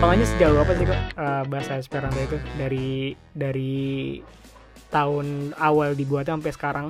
perkembangannya 0.00 0.24
sejauh 0.26 0.56
apa 0.56 0.72
sih 0.72 0.86
kok 0.88 0.96
uh, 1.14 1.44
bahasa 1.44 1.76
Esperanto 1.76 2.16
itu 2.16 2.40
dari 2.56 3.12
dari 3.36 3.74
tahun 4.88 5.52
awal 5.54 5.92
dibuatnya 5.92 6.40
sampai 6.40 6.52
sekarang. 6.56 6.86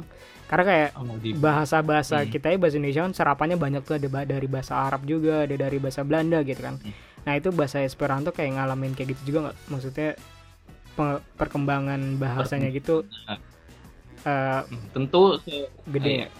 Karena 0.46 0.62
kayak 0.62 0.88
Oh, 0.94 1.06
bahasa-bahasa 1.36 2.22
Hmm. 2.22 2.30
kita 2.30 2.46
ya 2.50 2.58
bahasa 2.58 2.78
Indonesia 2.78 3.02
kan 3.02 3.12
serapannya 3.12 3.58
banyak 3.58 3.82
tuh 3.82 3.98
ada 3.98 4.06
dari 4.22 4.46
bahasa 4.46 4.78
Arab 4.78 5.02
juga 5.04 5.42
ada 5.42 5.50
dari 5.52 5.78
bahasa 5.78 6.06
Belanda 6.06 6.38
gitu 6.42 6.62
kan. 6.62 6.78
Hmm. 6.78 6.94
nah 7.20 7.34
itu 7.34 7.50
bahasa 7.50 7.82
Esperanto 7.82 8.30
kayak 8.30 8.56
ngalamin 8.56 8.94
kayak 8.94 9.12
gitu 9.12 9.34
juga 9.34 9.38
nggak? 9.50 9.56
Maksudnya 9.68 10.08
pe- 10.94 11.22
perkembangan 11.34 12.00
bahasanya 12.16 12.70
gitu 12.70 13.02
uh, 14.22 14.62
tentu 14.94 15.36
gede. 15.84 16.30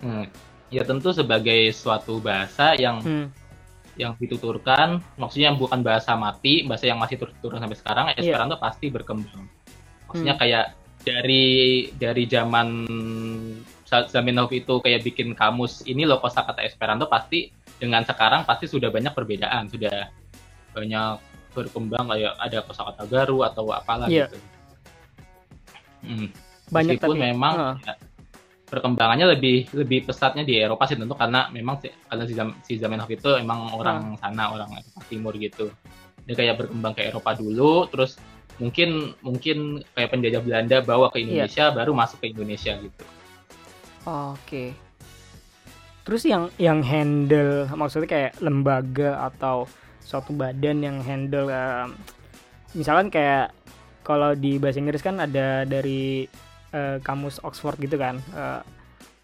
hmm, 0.00 0.24
ya 0.70 0.82
tentu 0.82 1.10
sebagai 1.10 1.66
suatu 1.72 2.16
bahasa 2.16 2.72
yang 2.74 3.02
Hmm, 3.02 3.26
yang 3.96 4.12
dituturkan 4.16 5.00
maksudnya 5.16 5.52
bukan 5.52 5.80
bahasa 5.80 6.12
mati 6.14 6.64
bahasa 6.64 6.84
yang 6.84 7.00
masih 7.00 7.16
turun 7.40 7.58
sampai 7.58 7.78
sekarang 7.78 8.04
Iya. 8.12 8.20
Esperanto 8.20 8.56
pasti 8.56 8.86
berkembang 8.88 9.44
maksudnya 10.06 10.34
Hmm. 10.36 10.42
kayak 10.44 10.66
dari 11.00 11.46
dari 11.96 12.24
zaman 12.26 12.66
Zamenhof 13.86 14.50
itu 14.50 14.82
kayak 14.82 15.06
bikin 15.06 15.32
kamus 15.32 15.86
ini 15.86 16.02
loh 16.02 16.18
kosakata 16.18 16.60
Esperanto 16.60 17.06
pasti 17.06 17.48
dengan 17.78 18.02
sekarang 18.02 18.42
pasti 18.42 18.66
sudah 18.66 18.90
banyak 18.90 19.14
perbedaan 19.14 19.70
sudah 19.70 20.10
banyak 20.74 21.16
berkembang 21.54 22.10
kayak 22.12 22.34
ada 22.36 22.58
kosakata 22.60 23.04
baru 23.06 23.48
atau 23.48 23.72
apalah 23.72 24.08
Iya. 24.08 24.28
gitu 24.28 24.38
Hmm. 26.02 26.28
banyak 26.68 26.98
Meskipun 26.98 27.16
tapi 27.16 27.26
memang 27.32 27.54
Heeh. 27.56 27.74
ya, 27.82 27.94
perkembangannya 28.66 29.38
lebih 29.38 29.70
lebih 29.72 30.10
pesatnya 30.10 30.42
di 30.42 30.58
Eropa 30.58 30.84
sih 30.84 30.98
tentu 30.98 31.14
karena 31.14 31.46
memang 31.48 31.78
si, 31.78 31.86
karena 32.10 32.24
si, 32.26 32.34
Zam- 32.34 32.56
si 32.60 32.72
Zamenhof 32.76 33.06
itu 33.08 33.38
emang 33.38 33.70
orang 33.72 34.18
sana 34.18 34.50
orang 34.50 34.68
Eropa 34.74 35.00
Timur 35.06 35.32
gitu 35.38 35.70
dia 36.26 36.34
kayak 36.34 36.58
berkembang 36.58 36.92
ke 36.92 37.06
Eropa 37.06 37.38
dulu 37.38 37.86
terus 37.86 38.18
mungkin 38.58 39.14
mungkin 39.22 39.86
kayak 39.94 40.10
penjajah 40.10 40.42
Belanda 40.42 40.76
bawa 40.82 41.08
ke 41.08 41.22
Iya. 41.22 41.46
Indonesia 41.46 41.64
baru 41.70 41.90
masuk 41.94 42.18
ke 42.20 42.26
Indonesia 42.34 42.74
gitu 42.74 43.04
Oke. 44.06 44.70
Terus 46.06 46.22
yang 46.22 46.46
yang 46.56 46.78
handle 46.82 47.66
maksudnya 47.74 48.06
kayak 48.06 48.32
lembaga 48.38 49.26
atau 49.26 49.66
suatu 49.98 50.30
badan 50.30 50.78
yang 50.78 51.02
handle 51.02 51.50
em, 51.50 51.98
misalkan 52.70 53.10
kayak 53.10 53.50
kalau 54.06 54.38
di 54.38 54.62
bahasa 54.62 54.78
Inggris 54.78 55.02
kan 55.02 55.18
ada 55.18 55.66
dari 55.66 56.30
eh, 56.76 56.96
kamus 57.00 57.40
Oxford 57.40 57.80
gitu 57.80 57.96
kan. 57.96 58.20
Eh, 58.20 58.60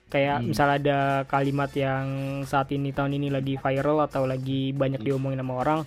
kayak 0.08 0.40
Hmm. 0.40 0.48
misalnya 0.48 0.76
ada 0.76 0.98
kalimat 1.24 1.68
yang 1.72 2.04
saat 2.44 2.68
ini 2.68 2.90
tahun 2.90 3.16
ini 3.16 3.28
lagi 3.28 3.56
viral 3.56 4.00
atau 4.02 4.24
lagi 4.24 4.72
banyak 4.72 5.00
Hmm. 5.00 5.08
diomongin 5.08 5.40
sama 5.40 5.54
orang 5.56 5.80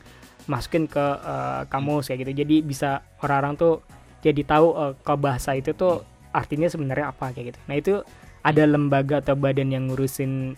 masukin 0.46 0.86
ke 0.86 1.02
eh, 1.02 1.62
kamus 1.66 2.06
kayak 2.06 2.22
gitu. 2.24 2.34
Jadi 2.42 2.56
bisa 2.62 2.90
orang-orang 3.20 3.54
tuh 3.56 3.74
jadi 4.22 4.42
tahu 4.44 4.68
eh, 4.76 4.94
ke 4.98 5.14
bahasa 5.16 5.54
itu 5.54 5.74
tuh 5.74 6.02
artinya 6.30 6.66
sebenarnya 6.66 7.10
apa 7.10 7.32
kayak 7.32 7.46
gitu. 7.50 7.60
Nah, 7.66 7.76
itu 7.76 7.94
ada 8.42 8.64
lembaga 8.64 9.20
atau 9.20 9.34
badan 9.34 9.70
yang 9.70 9.90
ngurusin 9.90 10.54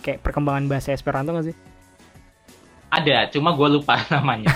kayak 0.00 0.20
perkembangan 0.20 0.64
bahasa 0.66 0.92
Esperanto 0.92 1.32
nggak 1.32 1.48
sih? 1.48 1.56
ada 2.88 3.26
cuma 3.26 3.50
gue 3.50 3.68
lupa 3.74 3.98
namanya 4.14 4.54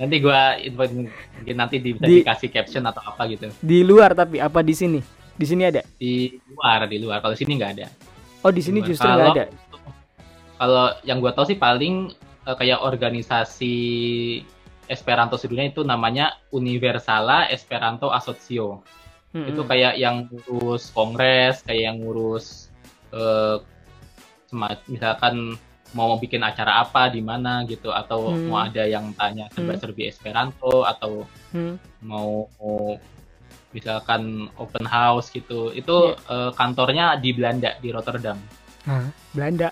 Nan- 0.00 0.08
nanti 0.08 0.16
gue 0.16 0.40
mungkin 0.72 1.54
nanti 1.60 1.76
di, 1.76 1.92
bisa 1.92 2.08
Di- 2.08 2.24
dikasih 2.24 2.48
caption 2.48 2.88
atau 2.88 3.04
apa 3.04 3.28
gitu 3.28 3.52
Di 3.60 3.84
luar 3.84 4.16
tapi 4.16 4.40
apa 4.40 4.64
di 4.64 4.72
sini? 4.72 5.00
Di 5.36 5.44
sini 5.44 5.68
ada? 5.68 5.84
di 6.00 6.32
luar 6.48 6.88
di 6.88 6.96
luar 6.96 7.20
kalau 7.20 7.36
sini 7.36 7.60
nggak 7.60 7.72
ada 7.76 7.86
Oh 8.40 8.48
di 8.48 8.64
sini 8.64 8.80
justru 8.80 9.04
nggak 9.04 9.36
ada. 9.36 9.44
Kalau 10.56 10.96
yang 11.04 11.20
gue 11.20 11.32
tahu 11.32 11.44
sih 11.44 11.60
paling 11.60 12.08
eh, 12.48 12.56
kayak 12.56 12.80
organisasi 12.80 13.76
Esperanto 14.88 15.36
sedunia 15.36 15.68
itu 15.68 15.84
namanya 15.84 16.40
Universala 16.50 17.46
Esperanto 17.52 18.08
Asocio. 18.10 18.80
Mm-mm. 19.30 19.46
Itu 19.46 19.62
kayak 19.62 19.94
yang 19.94 20.26
ngurus 20.26 20.90
kongres, 20.90 21.62
kayak 21.62 21.82
yang 21.92 21.96
ngurus 22.00 22.72
eh, 23.12 23.60
sema- 24.48 24.82
misalkan 24.88 25.54
mau 25.92 26.14
bikin 26.14 26.38
acara 26.40 26.80
apa 26.80 27.06
di 27.06 27.18
mana 27.20 27.62
gitu 27.64 27.90
atau 27.90 28.30
Hmm. 28.30 28.46
mau 28.46 28.58
ada 28.60 28.82
yang 28.84 29.10
tanya 29.12 29.46
Hmm. 29.46 29.54
serba-serbi 29.56 30.06
Esperanto 30.06 30.82
atau 30.82 31.26
Hmm. 31.50 31.74
mau 32.00 32.46
misalkan 33.70 34.22
open 34.56 34.82
house 34.84 35.30
gitu. 35.30 35.70
Itu 35.70 36.14
Iya. 36.16 36.26
eh, 36.28 36.50
kantornya 36.52 37.06
di 37.16 37.30
Belanda 37.30 37.74
di 37.76 37.88
Rotterdam. 37.88 38.38
Hah, 38.82 39.06
Belanda. 39.30 39.70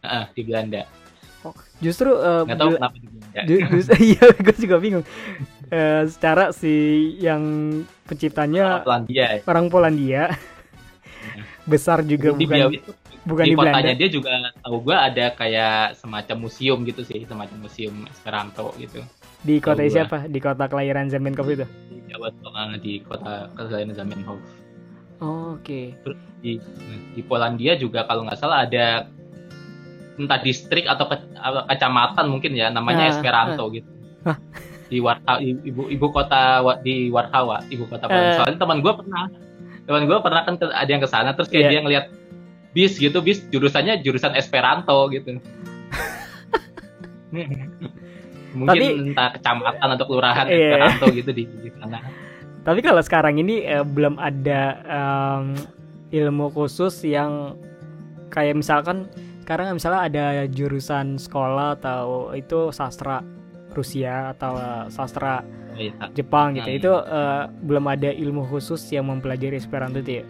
Heeh, 0.00 0.24
di 0.32 0.42
Belanda. 0.42 0.82
Justru 1.76 2.08
eh, 2.10 2.40
nggak 2.42 2.56
tahu 2.56 2.70
kenapa 2.72 2.96
di 2.96 3.06
Belanda. 3.06 3.40
ju- 3.44 3.60
iya 4.08 4.24
gue 4.44 4.56
juga 4.58 4.76
bingung. 4.78 5.04
Eh, 5.66 6.02
secara 6.06 6.50
si 6.50 6.72
yang 7.18 7.42
penciptanya 8.04 8.80
Polandia 8.80 9.24
ya. 9.34 9.40
orang 9.44 9.66
Polandia 9.66 10.24
besar 11.64 12.00
juga 12.02 12.32
di 12.32 12.44
Biau 12.44 12.68
bukan 12.68 12.94
bukan 13.24 13.42
di, 13.42 13.50
di, 13.50 13.54
Belanda. 13.54 13.72
kotanya 13.74 13.94
dia 13.94 14.08
juga 14.08 14.30
tahu 14.58 14.76
gua 14.80 14.96
ada 15.02 15.26
kayak 15.30 15.76
semacam 15.94 16.36
museum 16.40 16.78
gitu 16.82 17.00
sih 17.00 17.24
semacam 17.24 17.56
museum 17.60 17.94
Esperanto 18.06 18.72
gitu 18.76 19.00
Di 19.40 19.58
kota 19.58 19.78
tahu 19.78 19.86
gua. 19.86 19.94
siapa? 19.94 20.18
Di 20.24 20.38
kota 20.38 20.64
kelahiran 20.66 21.06
Zamenhof 21.06 21.44
itu. 21.46 21.66
di 21.86 22.00
Jawa 22.06 22.28
Tengah 22.32 22.64
di 22.78 22.92
kota 23.00 23.32
kelahiran 23.50 23.92
Zamenhof 23.92 24.40
Oh, 25.16 25.54
Oke. 25.54 25.94
Terus 25.96 26.18
di 26.38 26.58
di 27.12 27.22
Polandia 27.22 27.74
juga 27.74 28.02
kalau 28.02 28.24
nggak 28.24 28.36
salah 28.36 28.62
ada 28.62 29.08
entah 30.14 30.38
distrik 30.38 30.84
atau 30.84 31.06
ke- 31.06 31.26
kecamatan 31.66 32.26
mungkin 32.28 32.52
ya 32.52 32.68
namanya 32.68 33.08
Ah, 33.08 33.10
Esperanto 33.10 33.64
gitu 33.68 33.88
Hah? 34.22 34.36
di 34.84 35.00
Warta 35.00 35.40
ibu 35.40 35.88
ibu 35.88 36.06
kota 36.08 36.60
di 36.80 37.08
Warsawa 37.08 37.64
ibu 37.66 37.84
kota 37.84 38.04
Polandia 38.04 38.30
Eh. 38.30 38.36
soalnya 38.36 38.58
teman 38.58 38.78
gua 38.78 38.94
pernah 38.94 39.24
teman 39.82 40.02
gua 40.04 40.18
pernah 40.20 40.40
kan 40.42 40.54
ada 40.60 40.86
yang 40.86 41.00
ke 41.00 41.08
sana 41.08 41.32
terus 41.32 41.48
kayak 41.48 41.62
Iya. 41.62 41.70
dia 41.70 41.80
ngeliat 41.80 42.04
bis 42.74 42.98
gitu 42.98 43.22
bis 43.22 43.46
jurusannya 43.48 44.02
jurusan 44.02 44.34
Esperanto 44.34 45.06
gitu 45.08 45.38
mungkin 48.54 48.70
Tapi- 48.70 48.94
entah 49.10 49.28
kecamatan 49.32 49.88
atau 49.94 50.04
kelurahan 50.06 50.46
Iya. 50.46 50.54
Esperanto 50.54 51.06
gitu 51.10 51.30
di, 51.30 51.44
di 51.48 51.70
sana 51.72 51.98
Tapi 52.64 52.80
kalau 52.80 53.02
sekarang 53.02 53.36
ini 53.36 53.60
eh, 53.60 53.84
belum 53.84 54.16
ada 54.16 54.62
em, 54.82 55.44
ilmu 56.10 56.48
khusus 56.50 57.04
yang 57.04 57.60
kayak 58.30 58.56
misalkan 58.56 59.04
sekarang 59.44 59.76
misalnya 59.76 60.00
ada 60.02 60.24
jurusan 60.48 61.20
sekolah 61.20 61.76
atau 61.76 62.32
itu 62.32 62.72
sastra 62.72 63.20
Rusia 63.70 64.32
atau 64.32 64.56
sastra 64.88 65.44
Oh, 65.74 65.82
iya. 65.82 65.90
Jepang 66.14 66.54
gitu. 66.54 66.70
Hmm. 66.70 66.78
Itu 66.78 66.92
eh, 67.02 67.42
belum 67.60 67.84
ada 67.84 68.06
ilmu 68.06 68.46
khusus 68.46 68.78
yang 68.88 69.10
mempelajari 69.10 69.58
Esperanto 69.58 69.98
itu 69.98 70.22
ya. 70.22 70.24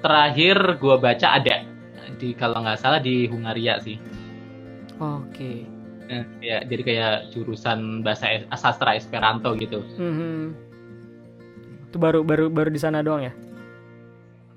Terakhir 0.00 0.56
gua 0.76 0.96
baca 0.96 1.36
ada 1.36 1.62
di 2.16 2.32
kalau 2.32 2.60
nggak 2.60 2.78
salah 2.78 2.98
di 2.98 3.26
Hungaria 3.26 3.76
sih 3.78 3.96
Oke. 4.96 5.68
Eh, 6.06 6.24
ya 6.40 6.62
jadi 6.62 6.82
kayak 6.82 7.14
jurusan 7.30 8.00
bahasa 8.00 8.30
sastra 8.54 8.94
Esperanto 8.94 9.52
gitu 9.54 9.82
Mhm. 9.98 10.54
Itu 11.86 11.96
baru 11.98 12.22
baru 12.22 12.46
baru 12.48 12.70
di 12.70 12.78
sana 12.78 13.02
doang 13.02 13.22
ya? 13.22 13.32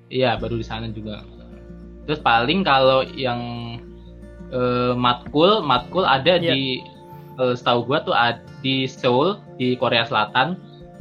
iya 0.09 0.33
baru 0.35 0.57
di 0.57 0.65
sana 0.65 0.89
juga 0.89 1.21
terus 2.03 2.17
paling 2.19 2.65
kalau 2.65 3.05
yang 3.13 3.37
eh, 4.49 4.93
matkul 4.93 5.61
matkul 5.61 6.01
ada 6.01 6.37
Iya. 6.37 6.49
di 6.49 6.81
eh, 7.35 7.53
setahu 7.53 7.85
gua 7.85 8.01
tuh 8.01 8.13
ada 8.13 8.41
di 8.61 8.85
Seoul 8.85 9.37
di 9.55 9.75
Korea 9.75 10.01
Selatan 10.03 10.57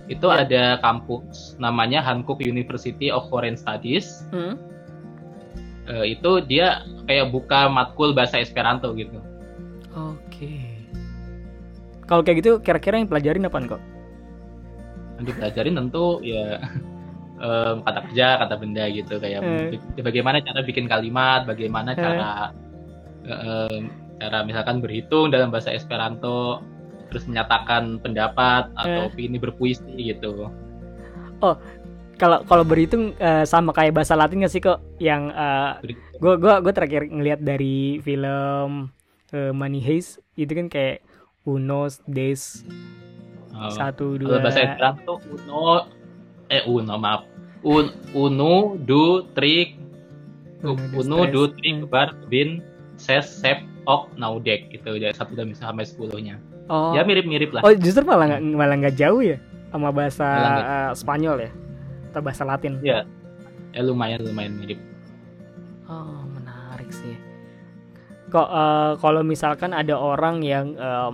itu 0.08 0.24
Iya. 0.24 0.40
ada 0.42 0.62
kampus 0.80 1.54
namanya 1.56 2.00
Hankook 2.00 2.40
University 2.40 3.08
of 3.08 3.28
Foreign 3.28 3.54
Studies 3.54 4.24
Hmm. 4.28 4.56
Eh, 5.86 6.12
itu 6.12 6.30
dia 6.42 6.80
kayak 7.04 7.28
buka 7.28 7.64
matkul 7.66 8.12
bahasa 8.12 8.36
Esperanto 8.36 8.92
gitu 8.92 9.20
Oke. 9.90 10.60
Kalau 12.04 12.20
kayak 12.20 12.38
gitu 12.38 12.52
kira-kira 12.58 12.96
yang 12.96 13.06
pelajarin 13.06 13.44
apaan 13.44 13.66
kok? 13.66 13.80
yang 15.14 15.26
dipelajarin 15.26 15.74
tentu 15.74 16.22
ya 16.22 16.62
em, 17.42 17.76
kata 17.80 17.98
kerja 18.06 18.26
kata 18.38 18.54
benda 18.54 18.84
gitu 18.86 19.16
kayak 19.16 19.40
Eh. 19.40 19.74
b- 19.74 20.00
bagaimana 20.00 20.38
cara 20.38 20.60
bikin 20.60 20.86
kalimat 20.86 21.42
bagaimana 21.42 21.90
Eh. 21.90 21.98
cara 21.98 22.30
em, 23.24 23.82
cara 24.16 24.38
misalkan 24.42 24.78
berhitung 24.78 25.28
dalam 25.28 25.48
bahasa 25.48 25.70
Esperanto 25.70 26.62
terus 27.08 27.24
menyatakan 27.24 27.98
pendapat 27.98 28.68
atau 28.72 29.00
Eh. 29.04 29.08
opini 29.08 29.36
berpuisi 29.36 29.84
gitu. 29.96 30.48
Kalau 32.18 32.42
kalau 32.42 32.64
berhitung 32.66 33.14
eh, 33.14 33.46
sama 33.46 33.70
kayak 33.70 33.94
bahasa 33.94 34.18
Latin 34.18 34.42
nggak 34.42 34.50
sih 34.50 34.58
kok? 34.58 34.82
Yang 34.98 35.30
gue 36.18 36.34
gua 36.34 36.58
gua 36.58 36.72
terakhir 36.74 37.06
ngelihat 37.06 37.38
dari 37.38 38.02
film 38.02 38.90
eh, 39.30 39.52
Money 39.54 39.78
Heist 39.78 40.18
itu 40.34 40.50
kan 40.50 40.66
kayak 40.66 41.06
unos 41.46 42.02
des 42.04 42.66
Oh, 43.58 43.70
satu 43.74 44.14
kalau 44.14 44.38
dua. 44.38 44.44
bahasa 44.44 44.60
Esperanto 44.62 45.18
uno 45.30 45.82
eh 46.46 46.62
uno 46.62 46.94
maaf. 46.94 47.22
Un, 47.58 47.90
unu 48.14 48.78
du 48.78 49.26
trik 49.34 49.74
Uno, 50.62 51.26
du 51.26 51.50
trik 51.54 51.86
bar 51.86 52.14
bin 52.26 52.62
ses 52.94 53.26
sep 53.26 53.58
ok, 53.88 54.20
naudek 54.20 54.68
gitu 54.68 55.00
ya 55.00 55.08
satu 55.16 55.32
dan 55.32 55.56
sampai 55.56 55.88
sepuluhnya. 55.88 56.36
Oh. 56.68 56.92
Ya 56.92 57.00
mirip-mirip 57.08 57.56
lah. 57.56 57.64
Oh, 57.64 57.72
justru 57.72 58.04
malah 58.04 58.36
nggak 58.36 58.42
malah 58.52 58.76
nggak 58.76 58.96
jauh 59.00 59.24
ya 59.24 59.40
sama 59.72 59.88
bahasa 59.88 60.28
eh, 60.60 60.92
Spanyol 60.92 61.48
ya 61.48 61.50
atau 62.12 62.20
bahasa 62.20 62.44
Latin. 62.44 62.76
Ya, 62.84 63.08
ya 63.72 63.80
lumayan 63.80 64.20
lumayan 64.20 64.60
mirip. 64.60 64.76
Oh, 65.88 66.28
menarik 66.28 66.92
sih. 66.92 67.16
Kok 68.28 68.48
eh, 68.52 68.92
kalau 69.00 69.24
misalkan 69.24 69.72
ada 69.72 69.96
orang 69.96 70.44
yang 70.44 70.76
em, 70.76 71.12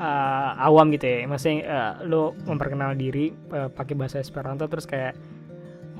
eh, 0.00 0.50
awam 0.64 0.88
gitu 0.96 1.04
ya, 1.04 1.28
maksudnya 1.28 1.60
eh, 1.68 1.92
lu 2.08 2.32
memperkenal 2.48 2.96
diri 2.96 3.36
eh, 3.52 3.68
pakai 3.68 3.92
bahasa 3.92 4.24
Esperanto 4.24 4.64
terus 4.64 4.88
kayak 4.88 5.12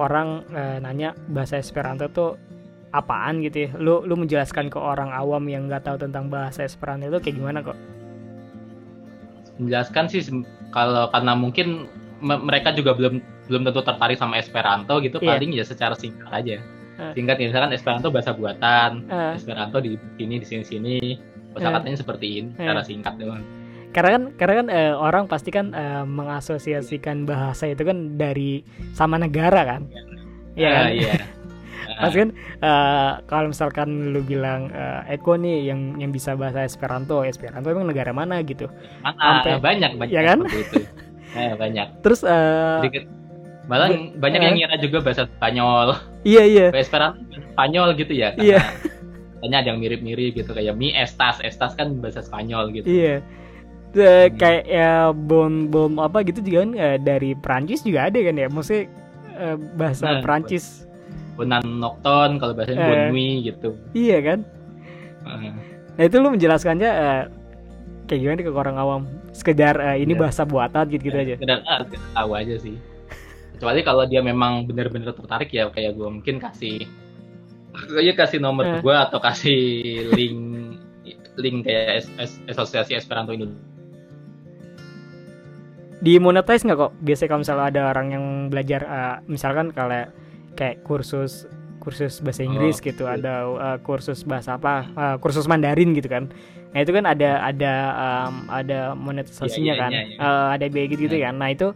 orang 0.01 0.49
eh, 0.49 0.81
nanya 0.81 1.13
bahasa 1.29 1.61
Esperanto 1.61 2.09
tuh 2.09 2.41
apaan 2.91 3.41
gitu 3.41 3.67
ya. 3.67 3.71
Lu 3.77 4.03
lu 4.03 4.15
menjelaskan 4.15 4.69
ke 4.69 4.77
orang 4.77 5.11
awam 5.11 5.45
yang 5.47 5.69
nggak 5.69 5.85
tahu 5.85 5.97
tentang 5.99 6.29
bahasa 6.29 6.63
Esperanto 6.63 7.05
itu 7.05 7.19
kayak 7.21 7.37
gimana 7.37 7.59
kok? 7.61 7.77
Menjelaskan 9.59 10.05
sih 10.07 10.23
kalau 10.71 11.11
karena 11.11 11.35
mungkin 11.35 11.91
me- 12.21 12.39
mereka 12.41 12.71
juga 12.71 12.95
belum 12.95 13.19
belum 13.49 13.63
tentu 13.65 13.81
tertarik 13.81 14.15
sama 14.15 14.39
Esperanto 14.39 15.01
gitu, 15.01 15.19
Iya. 15.19 15.29
paling 15.35 15.51
ya 15.53 15.65
secara 15.65 15.95
singkat 15.97 16.29
aja. 16.31 16.61
Eh. 16.99 17.13
Singkat 17.15 17.37
ya, 17.39 17.47
misalkan 17.49 17.73
Esperanto 17.73 18.09
bahasa 18.11 18.35
buatan, 18.35 19.07
Eh, 19.09 19.33
Esperanto 19.35 19.79
di 19.79 19.97
sini 20.15 20.39
di 20.39 20.47
sini 20.47 20.63
sini. 20.63 20.97
Kosakatanya 21.49 21.97
seperti 21.97 22.27
ini, 22.39 22.49
Eh. 22.55 22.63
secara 22.63 22.83
singkat 22.83 23.15
doang. 23.17 23.43
karena 23.89 24.11
kan 24.13 24.25
karena 24.37 24.55
kan 24.61 24.69
eh, 24.69 24.93
orang 24.93 25.25
pasti 25.25 25.49
kan 25.49 25.73
eh, 25.73 26.05
mengasosiasikan 26.05 27.25
bahasa 27.25 27.65
itu 27.67 27.83
kan 27.83 28.21
dari 28.21 28.61
sama 28.93 29.17
negara 29.17 29.65
kan. 29.65 29.89
Iya 30.53 30.69
kan? 30.69 30.85
Ah, 30.85 30.93
Pasti 32.03 32.19
kan 32.19 32.31
eh, 32.59 33.13
kalau 33.25 33.47
misalkan 33.49 33.89
lu 34.11 34.21
bilang 34.21 34.69
eh, 34.69 35.15
Eko 35.15 35.35
nih 35.35 35.67
yang 35.67 35.97
yang 35.97 36.11
bisa 36.11 36.35
bahasa 36.35 36.63
Esperanto, 36.63 37.23
Esperanto 37.23 37.69
emang 37.69 37.87
negara 37.87 38.11
mana 38.11 38.41
gitu. 38.41 38.69
Mana 39.01 39.41
Sampai- 39.41 39.61
banyak 39.61 39.93
banyak 39.97 40.13
ya 40.13 40.23
kan? 40.25 40.39
itu. 40.47 40.81
Eh, 41.29 41.53
banyak. 41.55 42.01
Terus 42.01 42.25
eh, 42.25 42.81
Sedikit. 42.81 43.05
Malah 43.69 43.93
banyak 44.17 44.41
yang 44.41 44.57
ngira 44.57 44.81
juga 44.81 45.05
bahasa 45.05 45.29
Spanyol. 45.29 45.93
iya 46.25 46.41
iya. 46.41 46.67
Bahasa 46.73 46.89
Esperanto 46.89 47.21
Spanyol 47.53 47.89
gitu 47.95 48.13
ya. 48.17 48.33
Iya. 48.35 48.65
Katanya 49.37 49.57
ada 49.61 49.69
yang 49.71 49.79
mirip-mirip 49.79 50.35
gitu 50.35 50.51
kayak 50.51 50.73
mi 50.73 50.89
estas, 50.91 51.37
estas 51.45 51.77
kan 51.77 52.01
bahasa 52.01 52.25
Spanyol 52.25 52.73
gitu. 52.73 52.89
Iya. 52.89 53.21
Eh, 53.93 54.33
kayak 54.35 54.65
ya 54.65 55.13
bom 55.13 55.69
bom 55.69 56.01
apa 56.01 56.25
gitu 56.25 56.41
juga 56.41 56.65
kan 56.65 56.73
eh, 56.75 56.97
dari 56.97 57.37
Prancis 57.37 57.85
juga 57.85 58.09
ada 58.09 58.19
kan 58.19 58.35
ya. 58.35 58.49
Maksudnya 58.49 58.83
eh, 59.37 59.57
bahasa 59.77 60.05
Nah, 60.09 60.21
Prancis. 60.25 60.88
Bonan 61.39 61.63
nocton 61.79 62.31
kalau 62.37 62.53
bahasanya 62.53 62.83
Eh. 62.83 62.89
bon 62.89 63.01
nuit 63.09 63.37
gitu. 63.47 63.69
Iya 63.95 64.19
kan? 64.21 64.39
Eh, 65.25 65.55
Nah 65.95 66.05
itu 66.05 66.17
lu 66.17 66.31
menjelaskannya 66.31 66.91
eh, 66.91 67.23
kayak 68.05 68.19
gimana 68.21 68.41
ke 68.41 68.51
orang 68.53 68.77
awam? 68.77 69.03
Sekedar 69.31 69.79
eh, 69.79 70.03
ini 70.03 70.13
Iya. 70.13 70.21
bahasa 70.21 70.43
buatan 70.43 70.85
gitu-gitu 70.89 71.15
aja. 71.17 71.35
Sekedar 71.35 71.59
sekedar 71.63 72.03
tahu 72.13 72.31
aja 72.35 72.55
sih. 72.59 72.75
Kecuali 73.55 73.81
kalau 73.81 74.03
dia 74.05 74.19
memang 74.21 74.63
benar-benar 74.65 75.11
tertarik 75.13 75.51
ya 75.51 75.67
kayak 75.69 75.95
gue 75.95 76.09
mungkin 76.09 76.39
kasih 76.39 76.87
ya 77.97 78.11
kasih 78.13 78.39
nomor 78.39 78.67
ke 78.69 78.77
gue 78.81 78.97
atau 78.97 79.19
kasih 79.19 79.61
link 80.13 80.39
link 81.35 81.63
kayak 81.63 82.03
es- 82.03 82.15
es- 82.19 82.43
asosiasi 82.49 82.95
Esperanto 82.95 83.31
Indonesia. 83.31 83.63
Di 85.99 86.15
monetize 86.17 86.63
nggak 86.63 86.79
kok? 86.79 86.93
Biasanya 87.01 87.29
kalau 87.29 87.43
misalnya 87.43 87.65
ada 87.67 87.83
orang 87.91 88.07
yang 88.09 88.25
belajar 88.47 88.81
eh, 88.83 89.17
misalkan 89.27 89.71
kalau 89.71 90.07
kayak 90.59 90.83
kursus 90.83 91.47
kursus 91.79 92.19
bahasa 92.19 92.43
Inggris 92.43 92.77
Oh, 92.77 92.85
gitu, 92.85 93.05
iya. 93.07 93.15
ada 93.15 93.35
eh, 93.47 93.79
kursus 93.81 94.21
bahasa 94.23 94.59
apa? 94.59 94.91
eh, 94.91 95.17
kursus 95.19 95.47
Mandarin 95.47 95.95
gitu 95.95 96.11
kan. 96.11 96.27
Nah 96.69 96.81
itu 96.83 96.91
kan 96.91 97.07
ada 97.07 97.41
ada 97.41 97.73
em, 98.29 98.35
ada 98.53 98.79
monetisasinya 98.93 99.73
Iya, 99.73 99.73
iya, 99.73 99.81
kan, 99.81 99.91
iya, 99.91 100.03
iya. 100.05 100.19
Eh, 100.19 100.49
ada 100.53 100.65
biaya 100.67 100.87
gitu, 100.91 101.07
Iya. 101.09 101.25
kan. 101.25 101.35
Nah 101.39 101.49
itu 101.49 101.69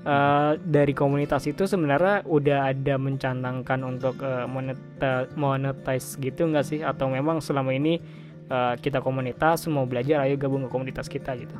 eh, 0.00 0.52
dari 0.60 0.92
komunitas 0.92 1.44
itu 1.44 1.64
sebenarnya 1.64 2.22
udah 2.24 2.70
ada 2.70 2.94
mencanangkan 2.96 3.80
untuk 3.82 4.20
eh, 4.20 4.46
moneta- 4.46 5.26
monetize 5.34 6.14
gitu 6.16 6.46
nggak 6.46 6.62
sih? 6.62 6.80
Atau 6.80 7.08
memang 7.08 7.40
selama 7.40 7.72
ini 7.72 7.98
eh, 8.46 8.74
kita 8.76 9.00
komunitas 9.00 9.66
mau 9.66 9.82
belajar 9.82 10.22
ayo 10.22 10.36
gabung 10.36 10.62
ke 10.62 10.70
komunitas 10.70 11.06
kita 11.06 11.34
gitu? 11.34 11.56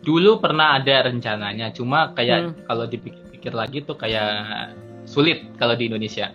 Dulu 0.00 0.38
pernah 0.38 0.78
ada 0.78 1.02
rencananya, 1.02 1.74
cuma 1.74 2.08
Hmm. 2.08 2.14
kayak 2.14 2.38
kalau 2.64 2.86
lagi 3.52 3.82
tuh 3.82 3.94
kayak 3.94 4.72
sulit 5.04 5.46
kalau 5.54 5.76
di 5.76 5.86
Indonesia. 5.86 6.32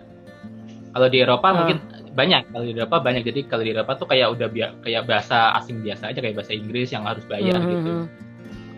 Kalau 0.92 1.08
di 1.08 1.18
Eropa 1.20 1.48
Ah. 1.48 1.54
mungkin 1.56 1.78
banyak, 2.12 2.52
kalau 2.52 2.64
di 2.64 2.72
Eropa 2.72 2.96
banyak. 3.00 3.22
Jadi 3.24 3.40
kalau 3.48 3.64
di 3.64 3.72
Eropa 3.72 3.96
tuh 3.96 4.04
kayak 4.06 4.28
udah 4.32 4.48
bia- 4.48 4.76
kayak 4.80 5.08
bahasa 5.08 5.56
asing 5.56 5.80
biasa 5.80 6.12
aja 6.12 6.20
kayak 6.20 6.36
bahasa 6.36 6.52
Inggris 6.52 6.92
yang 6.92 7.04
harus 7.04 7.24
bayar 7.24 7.56
Mhm, 7.58 7.68
gitu. 7.68 7.90
mhm. 7.90 8.04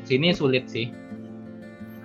Sini 0.06 0.28
sulit 0.30 0.64
sih. 0.66 0.90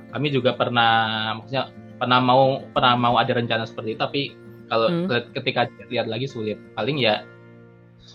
Kami 0.10 0.28
juga 0.30 0.58
pernah 0.58 0.92
maksudnya 1.38 1.70
pernah 2.02 2.18
mau 2.18 2.66
pernah 2.74 2.94
mau 2.98 3.16
ada 3.22 3.30
rencana 3.30 3.68
seperti 3.68 3.94
itu 3.94 4.02
tapi 4.02 4.22
kalau 4.66 4.88
Hmm. 4.90 5.06
ketika 5.34 5.70
lihat 5.90 6.10
lagi 6.10 6.26
sulit. 6.26 6.58
Paling 6.74 6.98
ya 6.98 7.22